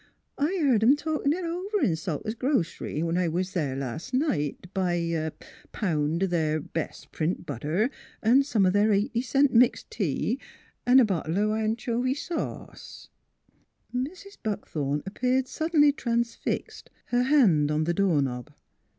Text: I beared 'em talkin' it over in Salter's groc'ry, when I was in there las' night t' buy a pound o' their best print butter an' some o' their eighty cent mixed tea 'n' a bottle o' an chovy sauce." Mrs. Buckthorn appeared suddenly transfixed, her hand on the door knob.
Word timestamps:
I 0.39 0.47
beared 0.47 0.81
'em 0.81 0.95
talkin' 0.95 1.31
it 1.31 1.45
over 1.45 1.79
in 1.81 1.95
Salter's 1.95 2.33
groc'ry, 2.33 3.03
when 3.03 3.19
I 3.19 3.27
was 3.27 3.55
in 3.55 3.61
there 3.61 3.75
las' 3.75 4.11
night 4.13 4.57
t' 4.63 4.69
buy 4.73 4.95
a 4.95 5.29
pound 5.73 6.23
o' 6.23 6.25
their 6.25 6.59
best 6.59 7.11
print 7.11 7.45
butter 7.45 7.91
an' 8.23 8.41
some 8.41 8.65
o' 8.65 8.71
their 8.71 8.91
eighty 8.93 9.21
cent 9.21 9.53
mixed 9.53 9.91
tea 9.91 10.39
'n' 10.87 10.99
a 10.99 11.05
bottle 11.05 11.37
o' 11.37 11.51
an 11.53 11.75
chovy 11.75 12.15
sauce." 12.17 13.09
Mrs. 13.93 14.39
Buckthorn 14.41 15.03
appeared 15.05 15.47
suddenly 15.47 15.91
transfixed, 15.91 16.89
her 17.09 17.21
hand 17.21 17.69
on 17.69 17.83
the 17.83 17.93
door 17.93 18.23
knob. 18.23 18.51